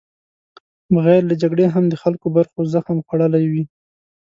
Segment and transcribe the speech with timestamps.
[0.93, 3.63] بغیر له جګړې هم د خلکو برخو زخم خوړلی وي.